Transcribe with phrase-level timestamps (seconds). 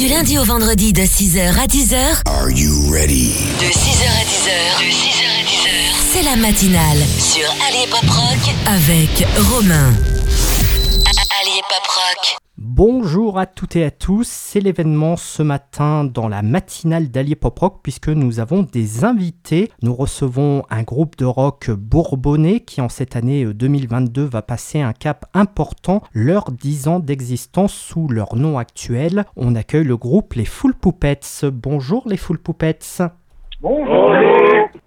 [0.00, 2.22] Du lundi au vendredi de 6h à 10h.
[2.24, 3.34] Are you ready?
[3.60, 4.78] De 6h à 10h.
[4.78, 5.94] De 6h à 10h.
[6.14, 9.92] C'est la matinale sur Allez Pop Rock avec Romain.
[11.42, 12.39] Allez Pop Rock.
[12.62, 17.58] Bonjour à toutes et à tous, c'est l'événement ce matin dans la matinale d'Allier Pop
[17.58, 19.70] Rock puisque nous avons des invités.
[19.80, 24.92] Nous recevons un groupe de rock bourbonnais qui en cette année 2022 va passer un
[24.92, 29.24] cap important, leurs 10 ans d'existence sous leur nom actuel.
[29.36, 31.46] On accueille le groupe Les Full Poupettes.
[31.50, 33.02] Bonjour les Full Poupettes.
[33.62, 34.14] Bonjour.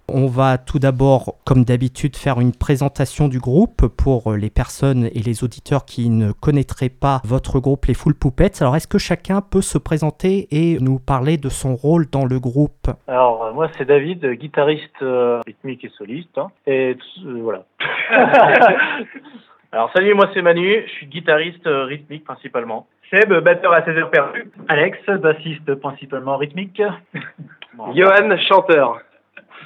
[0.09, 5.19] On va tout d'abord, comme d'habitude, faire une présentation du groupe pour les personnes et
[5.19, 8.61] les auditeurs qui ne connaîtraient pas votre groupe, les Full Poupettes.
[8.61, 12.39] Alors, est-ce que chacun peut se présenter et nous parler de son rôle dans le
[12.39, 12.89] groupe?
[13.07, 16.37] Alors, euh, moi, c'est David, guitariste euh, rythmique et soliste.
[16.37, 16.47] hein.
[16.65, 17.65] et euh, voilà.
[19.71, 20.83] Alors, salut, moi, c'est Manu.
[20.85, 22.87] Je suis guitariste euh, rythmique principalement.
[23.11, 24.51] Seb, batteur à 16 heures perdues.
[24.67, 26.81] Alex, bassiste principalement rythmique.
[27.95, 28.99] Johan, chanteur.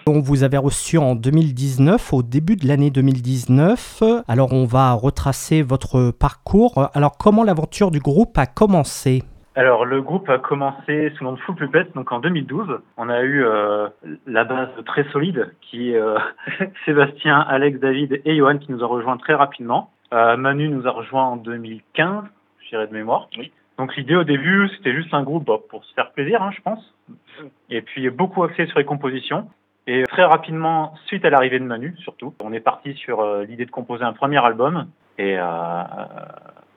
[0.08, 4.02] On vous avait reçu en 2019, au début de l'année 2019.
[4.28, 6.90] Alors, on va retracer votre parcours.
[6.94, 9.24] Alors, comment l'aventure du groupe a commencé?
[9.56, 12.80] Alors, le groupe a commencé sous le nom de Full Puppet, donc en 2012.
[12.96, 13.90] On a eu euh,
[14.26, 16.18] la base très solide qui est euh,
[16.86, 19.92] Sébastien, Alex, David et Johan qui nous a rejoints très rapidement.
[20.14, 22.24] Euh, Manu nous a rejoints en 2015,
[22.64, 23.28] je dirais de mémoire.
[23.78, 26.62] Donc l'idée au début, c'était juste un groupe bah, pour se faire plaisir, hein, je
[26.62, 26.94] pense.
[27.70, 29.48] Et puis beaucoup axé sur les compositions.
[29.86, 33.66] Et très rapidement, suite à l'arrivée de Manu, surtout, on est parti sur euh, l'idée
[33.66, 34.88] de composer un premier album.
[35.18, 35.84] Et euh, euh,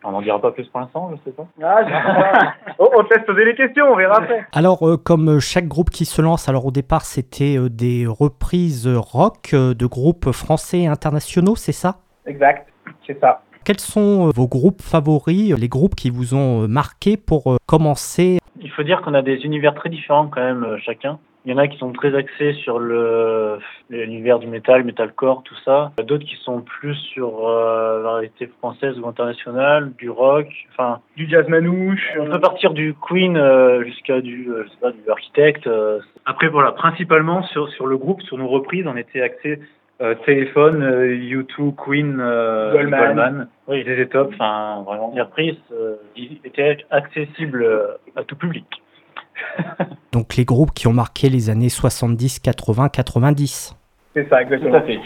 [0.04, 1.46] on n'en dira pas plus pour l'instant, je sais pas.
[1.62, 4.46] Ah, on te laisse poser les questions, on verra après.
[4.52, 8.88] Alors, euh, comme chaque groupe qui se lance, alors au départ, c'était euh, des reprises
[8.88, 11.96] rock euh, de groupes français et internationaux, c'est ça?
[12.26, 12.68] Exact,
[13.06, 13.42] c'est ça.
[13.64, 17.58] Quels sont euh, vos groupes favoris, euh, les groupes qui vous ont euh, marqué pour
[17.66, 18.38] commencer?
[18.62, 21.18] Il faut dire qu'on a des univers très différents quand même chacun.
[21.46, 25.56] Il y en a qui sont très axés sur le l'univers du métal, metalcore, tout
[25.64, 25.92] ça.
[26.06, 31.28] D'autres qui sont plus sur euh, la variété française ou internationale, du rock, enfin du
[31.28, 32.02] jazz manouche.
[32.18, 35.66] On peut partir du Queen euh, jusqu'à du euh, je sais pas du Architect.
[35.66, 36.00] euh.
[36.26, 39.60] Après voilà, principalement sur sur le groupe, sur nos reprises, on était axé
[40.00, 43.00] euh, téléphone, euh, U2, Queen, euh, Goldman.
[43.06, 43.48] Goldman.
[43.68, 45.96] Oui, les top, enfin vraiment les reprises euh,
[46.90, 48.64] accessibles euh, à tout public.
[50.12, 53.76] Donc les groupes qui ont marqué les années 70, 80, 90.
[54.14, 54.74] C'est ça, Tout exactement.
[54.74, 55.00] à fait.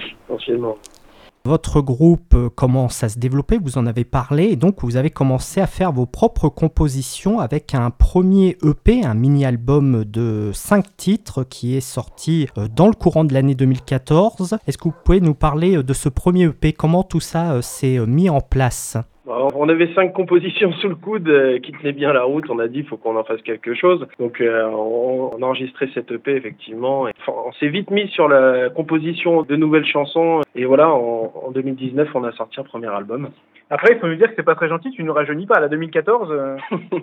[1.47, 5.11] Votre groupe euh, commence à se développer, vous en avez parlé, et donc vous avez
[5.11, 11.45] commencé à faire vos propres compositions avec un premier EP, un mini-album de 5 titres
[11.45, 14.57] qui est sorti euh, dans le courant de l'année 2014.
[14.67, 17.99] Est-ce que vous pouvez nous parler euh, de ce premier EP Comment tout ça s'est
[18.07, 18.97] mis en place?
[19.27, 22.49] On avait cinq compositions sous le coude euh, qui tenaient bien la route.
[22.51, 24.07] On a dit il faut qu'on en fasse quelque chose.
[24.19, 27.09] Donc euh, on, on a enregistré cette EP effectivement.
[27.09, 30.43] Et, enfin, on s'est vite mis sur la composition de nouvelles chansons.
[30.55, 33.31] Et voilà, en, en 2019, on a sorti un premier album.
[33.71, 35.59] Après, il faut nous dire que c'est pas très gentil, tu nous rajeunis pas.
[35.59, 36.57] La 2014, euh,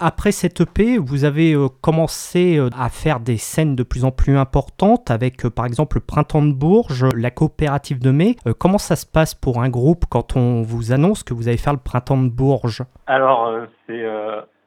[0.00, 4.10] Après cette EP, vous avez euh, commencé euh, à faire des scènes de plus en
[4.10, 8.36] plus importantes avec euh, par exemple le Printemps de Bourges, la coopérative de mai.
[8.58, 11.72] Comment ça se passe pour un groupe quand on vous annonce que vous allez faire
[11.72, 12.82] le Printemps de Bourges?
[13.06, 13.52] Alors,
[13.86, 14.04] c'est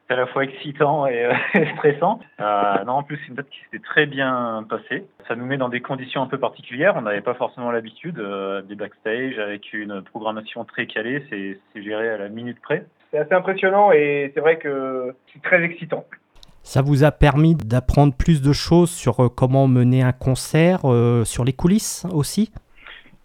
[0.08, 1.28] à la fois excitant et,
[1.76, 2.20] stressant.
[2.38, 5.06] Non, en plus, c'est une date qui s'était très bien passée.
[5.28, 6.94] Ça nous met dans des conditions un peu particulières.
[6.96, 8.22] On n'avait pas forcément l'habitude
[8.68, 11.24] des backstage avec une programmation très calée.
[11.30, 12.86] C'est géré à la minute près.
[13.10, 16.04] C'est assez impressionnant et c'est vrai que c'est très excitant.
[16.62, 21.24] Ça vous a permis d'apprendre plus de choses sur euh, comment mener un concert, euh,
[21.24, 22.50] sur les coulisses aussi?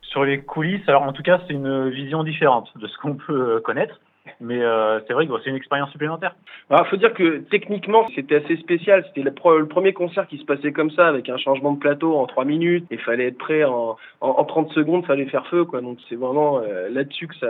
[0.03, 3.55] Sur les coulisses, alors en tout cas, c'est une vision différente de ce qu'on peut
[3.55, 3.99] euh, connaître.
[4.41, 6.35] Mais euh, c'est vrai que bon, c'est une expérience supplémentaire.
[6.69, 9.05] Alors, faut dire que techniquement, c'était assez spécial.
[9.07, 12.25] C'était le, premier concert qui se passait comme ça, avec un changement de plateau en
[12.25, 12.85] 3 minutes.
[12.89, 15.81] Il fallait être prêt en, en, en 30 secondes, fallait faire feu, quoi.
[15.81, 17.47] Donc, c'est vraiment euh, là-dessus que ça,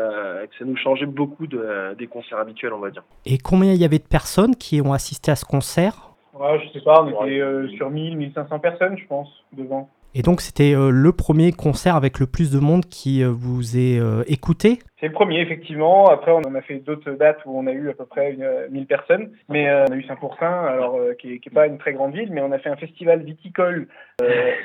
[0.49, 3.03] que ça nous changeait beaucoup de- des concerts habituels, on va dire.
[3.25, 6.11] Et combien il y avait de personnes qui ont assisté à ce concert?
[6.33, 9.89] Ouais, je sais pas, on était euh, sur 1000, 1500 personnes, je pense, devant.
[10.13, 13.77] Et donc c'était euh, le premier concert avec le plus de monde qui euh, vous
[13.77, 16.09] est euh, écouté C'est le premier, effectivement.
[16.09, 18.43] Après, on en a fait d'autres dates où on a eu à peu près une,
[18.43, 19.31] euh, 1000 personnes.
[19.47, 21.93] Mais euh, on a eu Saint-Pourçain, alors euh, qui, est, qui est pas une très
[21.93, 23.87] grande ville, mais on a fait un festival viticole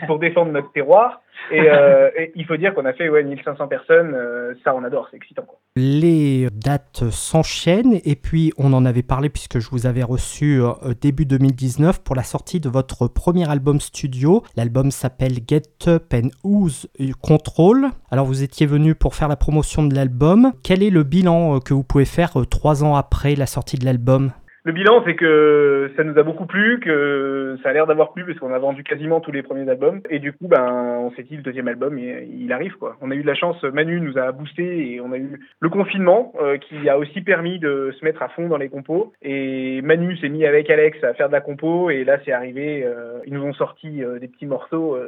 [0.06, 1.22] pour défendre notre terroir.
[1.52, 4.14] Et, euh, et il faut dire qu'on a fait ouais, 1500 personnes.
[4.14, 5.42] euh, ça, on adore, c'est excitant.
[5.42, 5.58] Quoi.
[5.76, 10.72] Les dates s'enchaînent et puis on en avait parlé puisque je vous avais reçu euh,
[11.00, 14.42] début 2019 pour la sortie de votre premier album studio.
[14.56, 16.88] L'album s'appelle Get Up and Use
[17.22, 17.88] Control.
[18.10, 20.52] Alors vous étiez venu pour faire la promotion de l'album.
[20.62, 23.84] Quel est le bilan euh, que vous pouvez faire trois ans après la sortie de
[23.84, 24.32] l'album?
[24.66, 28.26] Le bilan, c'est que ça nous a beaucoup plu, que ça a l'air d'avoir plu
[28.26, 30.00] parce qu'on a vendu quasiment tous les premiers albums.
[30.10, 32.96] Et du coup, ben, on s'est dit le deuxième album, il, arrive quoi.
[33.00, 35.68] On a eu de la chance, Manu nous a boosté et on a eu le
[35.68, 39.12] confinement euh, qui a aussi permis de se mettre à fond dans les compos.
[39.22, 42.82] Et Manu s'est mis avec Alex à faire de la compo et là c'est arrivé.
[42.84, 44.98] Euh, ils nous ont sorti euh, des petits morceaux.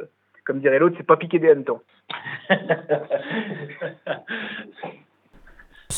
[0.45, 1.81] comme dirait l'autre, c'est pas piqué des hannetons.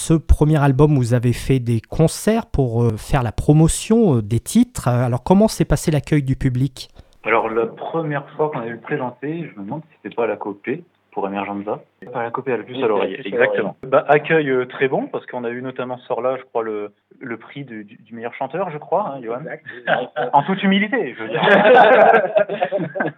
[0.03, 4.39] Ce premier album, vous avez fait des concerts pour euh, faire la promotion euh, des
[4.39, 4.87] titres.
[4.87, 6.89] Alors comment s'est passé l'accueil du public?
[7.23, 10.23] Alors la première fois qu'on a eu le présenté, je me demande si c'était pas
[10.23, 11.81] à la copée pour Emergenza.
[12.11, 13.21] Pas la copée, à la plus à l'oreille.
[13.23, 13.77] Exactement.
[13.83, 17.37] Bah, accueil euh, très bon parce qu'on a eu notamment là, je crois, le, le
[17.37, 19.43] prix du, du, meilleur chanteur, je crois, hein, Johan.
[20.33, 21.43] en toute humilité, je veux dire.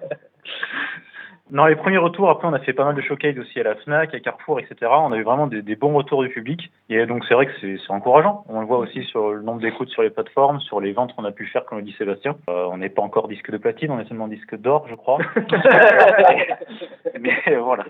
[1.53, 3.75] Dans les premiers retours, après, on a fait pas mal de showcase aussi à la
[3.75, 4.91] FNAC, à Carrefour, etc.
[4.91, 6.71] On a eu vraiment des, bons retours du public.
[6.89, 8.43] Et donc, c'est vrai que c'est encourageant.
[8.49, 11.25] On le voit aussi sur le nombre d'écoutes sur les plateformes, sur les ventes qu'on
[11.25, 12.35] a pu faire, comme le dit Sébastien.
[12.49, 15.19] Euh, on n'est pas encore disque de platine, on est seulement disque d'or, je crois.
[17.19, 17.85] Mais voilà,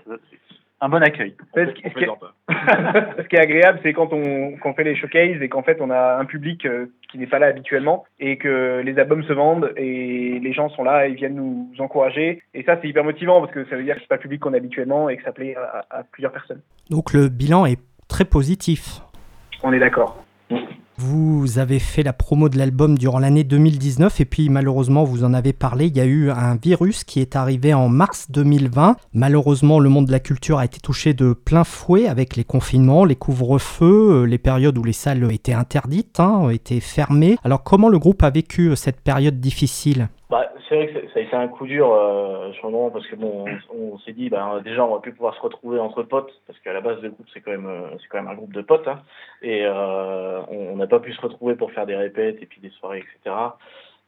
[0.84, 1.34] un bon accueil.
[1.54, 6.16] Ce qui, est, agréable, c'est quand on, fait les showcases et qu'en fait on a
[6.18, 10.38] un public euh, qui n'est pas là habituellement et que les albums se vendent et
[10.42, 12.42] les gens sont là et viennent nous encourager.
[12.52, 14.40] Et ça, c'est hyper motivant parce que ça veut dire que c'est pas le public
[14.40, 15.56] qu'on a habituellement et que ça plaît
[15.90, 16.60] à plusieurs personnes.
[16.90, 19.00] Donc le bilan est très positif.
[19.62, 20.22] On est d'accord.
[20.96, 25.34] Vous avez fait la promo de l'album durant l'année 2019 et puis malheureusement vous en
[25.34, 28.96] avez parlé, il y a eu un virus qui est arrivé en mars 2020.
[29.12, 33.04] Malheureusement le monde de la culture a été touché de plein fouet avec les confinements,
[33.04, 37.38] les couvre-feux, euh, les périodes où les salles étaient interdites, hein, étaient fermées.
[37.42, 40.08] Alors comment le groupe a vécu euh, cette période difficile?
[40.34, 43.06] Bah, c'est vrai que ça a été un coup dur euh, sur le moment parce
[43.06, 46.32] que bon, on, s'est dit bah, déjà on va plus pouvoir se retrouver entre potes
[46.48, 48.52] parce qu'à la base le groupe c'est quand même euh, c'est quand même un groupe
[48.52, 48.98] de potes hein,
[49.42, 52.70] et euh, on n'a pas pu se retrouver pour faire des répètes et puis des
[52.70, 53.36] soirées etc.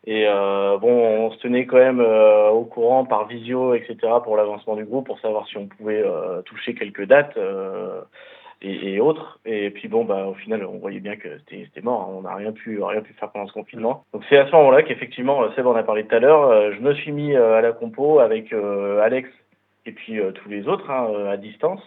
[0.04, 3.96] Et euh, bon, on se tenait quand même euh, au courant par visio etc.
[4.24, 7.38] pour l'avancement du groupe pour savoir si on pouvait euh, toucher quelques dates
[8.66, 9.38] et, autres.
[9.44, 12.02] Et puis bon, bah, au final, on voyait bien que c'était mort.
[12.02, 12.14] Hein.
[12.16, 14.04] On n'a rien pu, rien pu faire pendant ce confinement.
[14.12, 16.80] Donc c'est à ce moment-là qu'effectivement, Seb en a parlé tout à l'heure, euh, je
[16.80, 19.28] me suis mis euh, à la compo avec euh, Alex
[19.84, 21.80] et puis tous les autres hein, à distance.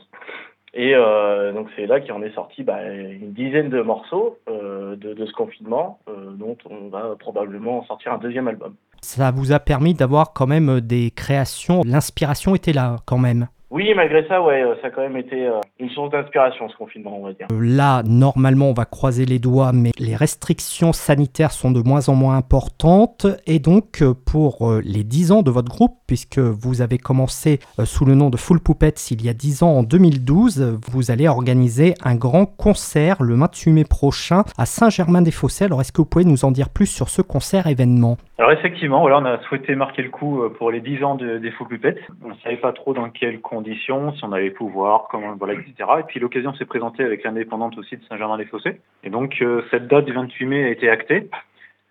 [0.73, 5.25] Et donc c'est là qu'il en est sorti bah, une dizaine de morceaux de, de,
[5.25, 8.75] ce confinement, dont on va probablement sortir un deuxième album.
[9.01, 11.81] Ça vous a permis d'avoir quand même des créations.
[11.85, 13.47] L'inspiration était là quand même.
[13.71, 17.19] Oui, malgré ça, ouais, ça a quand même été euh, une source d'inspiration ce confinement,
[17.19, 17.45] on va dire.
[17.51, 22.09] Euh, là, normalement, on va croiser les doigts, mais les restrictions sanitaires sont de moins
[22.09, 23.27] en moins importantes.
[23.45, 28.05] Et donc, euh, pour les 10 ans de votre groupe, puisque vous avez commencé sous
[28.05, 31.93] le nom de Full Puppets il y a 10 ans, en 2012, vous allez organiser
[32.03, 35.65] un grand concert le 28 mai prochain à Saint-Germain-des-Fossés.
[35.65, 38.17] Alors, est-ce que vous pouvez nous en dire plus sur ce concert événement?
[38.39, 41.67] Alors, effectivement, voilà, on a souhaité marquer le coup pour les 10 ans des Full
[41.67, 42.01] Puppets.
[42.23, 45.07] On ne savait pas trop dans quel si on allait pouvoir,
[45.37, 45.89] voilà, etc.
[45.99, 48.81] Et puis l'occasion s'est présentée avec l'indépendante aussi de Saint-Germain-les-Fossés.
[49.03, 51.29] Et donc euh, cette date du 28 mai a été actée.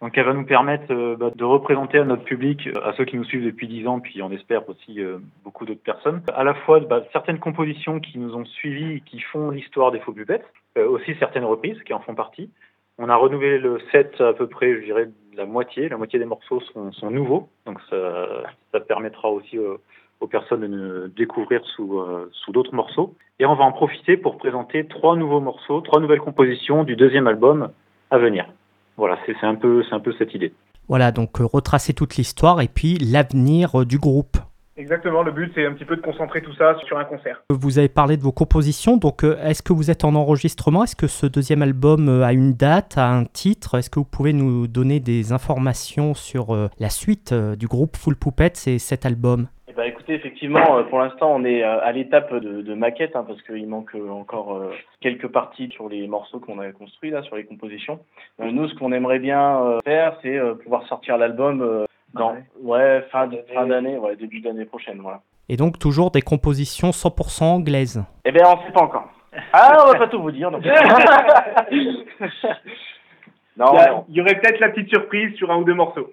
[0.00, 3.16] Donc elle va nous permettre euh, bah, de représenter à notre public, à ceux qui
[3.16, 6.54] nous suivent depuis 10 ans, puis on espère aussi euh, beaucoup d'autres personnes, à la
[6.54, 11.16] fois bah, certaines compositions qui nous ont suivis, qui font l'histoire des faux pupettes, aussi
[11.18, 12.50] certaines reprises qui en font partie.
[12.98, 15.88] On a renouvelé le set à peu près, je dirais, la moitié.
[15.88, 19.58] La moitié des morceaux sont, nouveaux, donc ça permettra aussi
[20.20, 23.14] aux personnes de nous découvrir sous, euh, sous d'autres morceaux.
[23.38, 27.26] Et on va en profiter pour présenter trois nouveaux morceaux, trois nouvelles compositions du deuxième
[27.26, 27.70] album
[28.10, 28.46] à venir.
[28.96, 30.52] Voilà, c'est un, peu, un peu cette idée.
[30.88, 34.38] Voilà, donc euh, retracer toute l'histoire et puis l'avenir euh, du groupe.
[34.76, 37.42] Exactement, le but c'est un petit peu de concentrer tout ça sur un concert.
[37.50, 40.84] Vous avez parlé de vos compositions, donc est-ce que vous êtes en enregistrement?
[40.84, 43.76] Est-ce que ce deuxième album a une date, a un titre?
[43.76, 48.68] Est-ce que vous pouvez nous donner des informations sur la suite du groupe Full Puppets
[48.68, 49.48] et cet album
[50.08, 53.66] écoutez, effectivement, euh, pour l'instant, on est euh, à l'étape de, maquette hein, parce qu'il
[53.68, 54.60] manque euh, encore
[55.00, 58.00] quelques parties sur les morceaux qu'on a construits là, sur les compositions.
[58.38, 64.16] nous, ce qu'on aimerait bien faire, c'est pouvoir sortir l'album dans ouais fin d'année, ouais
[64.16, 65.20] début d'année prochaine, voilà.
[65.48, 68.04] Et donc toujours des compositions 100% anglaises.
[68.24, 69.08] Eh bien, on sait pas encore.
[69.52, 70.50] Ah, on va pas tout vous dire.
[70.50, 70.62] Donc.
[73.58, 76.08] non, il y aurait peut-être la petite surprise sur un ou deux morceaux.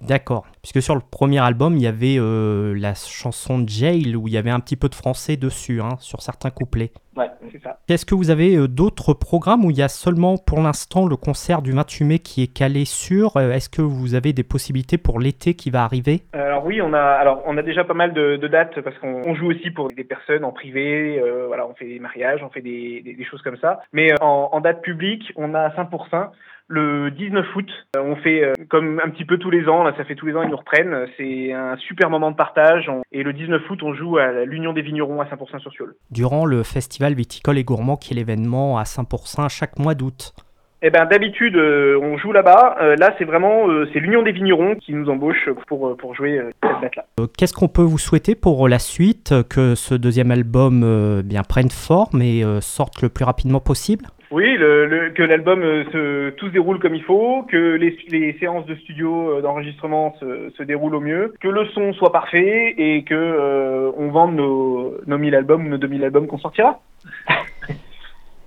[0.00, 0.46] D'accord.
[0.62, 4.38] Puisque sur le premier album, il y avait euh, la chanson Jail où il y
[4.38, 6.92] avait un petit peu de français dessus, hein, sur certains couplets.
[7.18, 7.80] Ouais, c'est ça.
[7.88, 11.16] Est-ce que vous avez euh, d'autres programmes où il y a seulement pour l'instant le
[11.16, 14.98] concert du 28 mai qui est calé sur euh, Est-ce que vous avez des possibilités
[14.98, 16.22] pour l'été qui va arriver?
[16.32, 19.50] Alors oui, on a, alors, on a déjà pas mal de, dates parce qu'on joue
[19.50, 21.20] aussi pour des personnes en privé.
[21.48, 23.80] voilà, on fait des mariages, on fait des, choses comme ça.
[23.92, 26.30] Mais en, en date publique, on a 5%.
[26.68, 27.70] le 19 août.
[27.98, 30.42] On fait comme un petit peu tous les ans, là ça fait tous les ans
[30.42, 31.06] ils nous reprennent.
[31.16, 32.90] C'est un super moment de partage.
[33.10, 35.94] Et le 19 août, on joue à l'Union des vignerons à 100% sur Sioule.
[36.10, 40.34] Durant le festival viticole et gourmand qui est l'événement à 100% chaque mois d'août.
[40.80, 42.76] Eh ben d'habitude euh, on joue là-bas.
[42.80, 46.40] Euh, là c'est vraiment euh, c'est l'Union des vignerons qui nous embauche pour pour jouer
[46.62, 47.04] cette date-là.
[47.36, 52.22] Qu'est-ce qu'on peut vous souhaiter pour la suite que ce deuxième album bien prenne forme
[52.22, 54.04] et sorte le plus rapidement possible?
[54.30, 58.66] Oui, le, que l'album se, tout se déroule comme il faut, que les, les séances
[58.66, 63.92] de studio d'enregistrement se, se, déroulent au mieux, que le son soit parfait et que
[63.96, 66.80] on vende nos, nos 1000 albums ou nos 2000 albums qu'on sortira.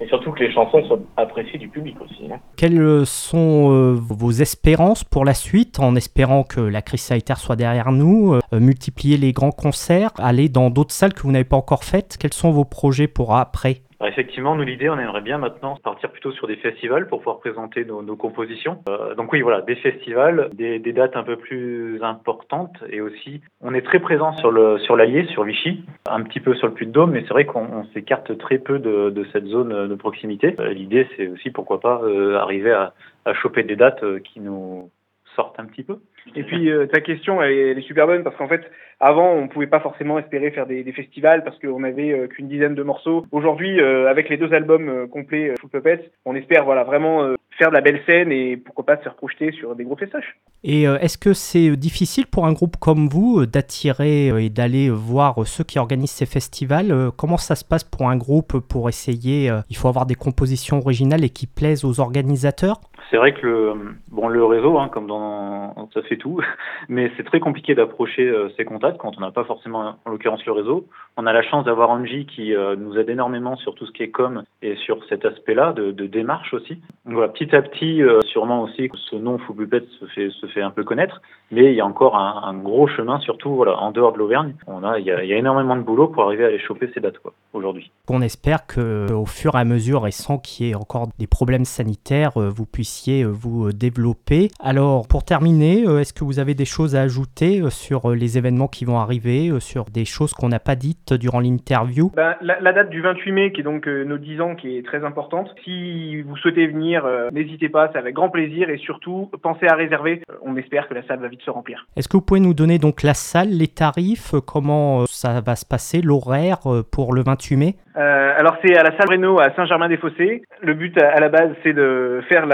[0.01, 2.25] Et surtout que les chansons soient appréciées du public aussi.
[2.31, 2.39] Hein.
[2.57, 7.55] Quelles sont euh, vos espérances pour la suite, en espérant que la crise sanitaire soit
[7.55, 11.55] derrière nous, euh, multiplier les grands concerts, aller dans d'autres salles que vous n'avez pas
[11.57, 12.17] encore faites?
[12.19, 13.81] Quels sont vos projets pour après?
[14.07, 17.85] Effectivement, nous l'idée, on aimerait bien maintenant partir plutôt sur des festivals pour pouvoir présenter
[17.85, 18.83] nos, compositions.
[18.89, 23.73] Euh, donc oui, voilà, des festivals, des, dates un peu plus importantes et aussi, on
[23.73, 27.21] est très présent sur sur l'Allier, sur Vichy, un petit peu sur le Puy-de-Dôme, mais
[27.21, 30.55] c'est vrai qu'on s'écarte très peu de, cette zone de proximité.
[30.59, 34.89] Euh, l'idée, c'est aussi pourquoi pas euh, arriver à choper des dates qui nous
[35.35, 35.99] sortent un petit peu.
[36.35, 38.61] Et puis ta question, elle est, super bonne parce qu'en fait,
[39.01, 42.75] avant, on pouvait pas forcément espérer faire des, festivals parce qu'on avait euh, qu'une dizaine
[42.75, 43.25] de morceaux.
[43.31, 47.69] Aujourd'hui, euh, avec les deux albums euh, complets Full Puppets, on espère voilà vraiment faire
[47.69, 50.37] de la belle scène et pourquoi pas se faire projeter sur des gros festoches.
[50.63, 55.63] Et est-ce que c'est difficile pour un groupe comme vous d'attirer et d'aller voir ceux
[55.63, 59.87] qui organisent ces festivals Comment ça se passe pour un groupe pour essayer Il faut
[59.87, 62.79] avoir des compositions originales et qui plaisent aux organisateurs?
[63.11, 63.73] C'est vrai que le,
[64.09, 66.41] bon, le réseau, hein, comme dans, ça fait tout,
[66.89, 70.51] mais c'est très compliqué d'approcher ces contacts quand on n'a pas forcément, en l'occurrence, le
[70.51, 70.87] réseau.
[71.17, 74.03] On a la chance d'avoir Angie qui euh, nous aide énormément sur tout ce qui
[74.03, 76.79] est com et sur cet aspect-là de, démarche aussi.
[77.05, 80.71] Voilà, petit à petit, euh, sûrement aussi, ce nom Foubupet se fait, se fait un
[80.71, 84.55] peu connaître, mais il y a encore un, gros chemin, surtout en dehors de l'Auvergne.
[84.67, 87.17] On a, il y, a, énormément de boulot pour arriver à aller choper ces dates
[87.53, 87.91] aujourd'hui.
[88.09, 91.27] On espère que au fur et à mesure, et sans qu'il y ait encore des
[91.27, 94.49] problèmes sanitaires, euh, vous puissiez vous développer.
[94.59, 98.85] Alors, pour terminer, est-ce que vous avez des choses à ajouter sur les événements qui
[98.85, 102.11] vont arriver, sur des choses qu'on n'a pas dites durant l'interview?
[102.15, 104.85] Ben, la, date du 28 mai, qui est donc euh, nos 10 ans, qui est
[104.85, 105.49] très importante.
[105.63, 109.75] Si vous souhaitez venir, euh, n'hésitez pas, c'est avec grand plaisir et surtout pensez à
[109.75, 110.21] réserver.
[110.29, 111.85] Euh, on espère que la salle va vite se remplir.
[111.95, 115.65] Est-ce que vous pouvez nous donner donc la salle, les tarifs, comment ça va se
[115.65, 116.59] passer, l'horaire
[116.91, 117.75] pour le 28 mai?
[117.95, 120.43] Alors c'est à la salle Renault à Saint-Germain-des-Fossés.
[120.61, 122.45] Le but à, la base, c'est de faire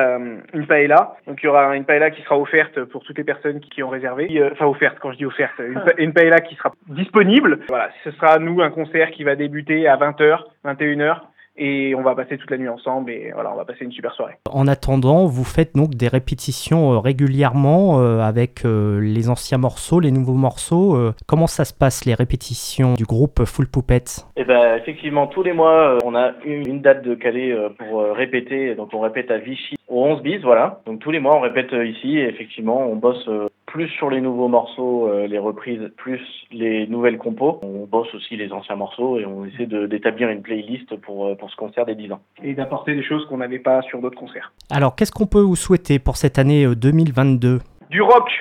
[0.53, 1.15] une paella.
[1.27, 3.89] Donc il y aura une paella qui sera offerte pour toutes les personnes qui, ont
[3.89, 4.27] réservé.
[4.51, 7.59] Enfin offerte, quand je dis offerte, une, une paella qui sera disponible.
[7.69, 11.21] Voilà, ce sera nous, un concert qui va débuter à 20h, 21h
[11.57, 14.13] et on va passer toute la nuit ensemble et voilà, on va passer une super
[14.13, 14.35] soirée.
[14.51, 19.99] En attendant, vous faites donc des répétitions euh, régulièrement euh, avec euh, les anciens morceaux,
[19.99, 20.97] les nouveaux morceaux.
[21.25, 25.53] comment ça se passe les répétitions du groupe Full Puppets Eh ben effectivement, tous les
[25.53, 28.75] mois, on a une, date de calé pour répéter.
[28.75, 30.81] Donc on répète à Vichy au 11 bis, voilà.
[30.85, 33.27] Donc tous les mois, on répète ici et effectivement, on bosse
[33.67, 36.21] plus sur les nouveaux morceaux, euh, les reprises, plus
[36.51, 37.59] les nouvelles compos.
[37.61, 41.51] On bosse aussi les anciens morceaux et on essaie d'établir une playlist pour, euh, pour
[41.51, 42.21] ce concert des 10 ans.
[42.41, 44.53] Et d'apporter des choses qu'on n'avait pas sur d'autres concerts.
[44.71, 47.59] Alors, qu'est-ce qu'on peut vous souhaiter pour cette année 2022 euh,
[47.91, 48.31] Du rock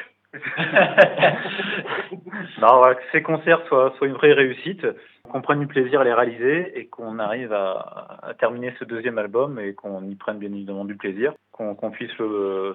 [2.61, 4.87] non, que ces concerts soient, soient, une vraie réussite,
[5.31, 9.19] qu'on prenne du plaisir à les réaliser et qu'on arrive à, à, terminer ce deuxième
[9.19, 12.13] album et qu'on y prenne bien évidemment du plaisir, qu'on puisse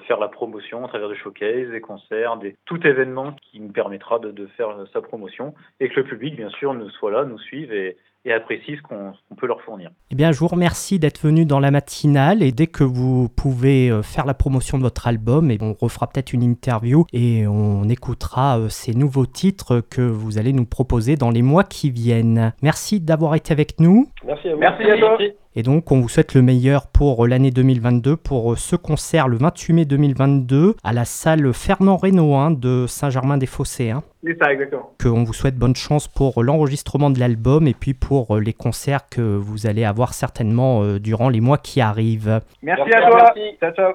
[0.07, 4.19] faire la promotion à travers des showcases, des concerts, des, tout événement qui nous permettra
[4.19, 7.39] de, de faire sa promotion et que le public, bien sûr, nous soit là, nous
[7.39, 9.89] suive et, et apprécie ce qu'on peut leur fournir.
[10.11, 13.89] Eh bien, je vous remercie d'être venu dans la matinale et dès que vous pouvez
[13.89, 17.89] euh, faire la promotion de votre album, et on refera peut-être une interview et on
[17.89, 22.53] écoutera euh, ces nouveaux titres que vous allez nous proposer dans les mois qui viennent.
[22.61, 24.07] Merci d'avoir été avec nous.
[24.25, 24.59] Merci à vous.
[24.59, 25.17] Merci à toi.
[25.55, 29.73] Et donc, on vous souhaite le meilleur pour l'année 2022, pour ce concert le 28
[29.73, 33.91] mai 2022 à la salle Fernand Reynaud hein, de Saint-Germain-des-Fossés.
[33.91, 34.03] Hein.
[34.23, 34.91] C'est ça, exactement.
[35.01, 39.21] Qu'on vous souhaite bonne chance pour l'enregistrement de l'album et puis pour les concerts que
[39.21, 42.39] vous allez avoir certainement euh, durant les mois qui arrivent.
[42.61, 43.33] Merci, à toi.
[43.59, 43.93] Ciao, ciao.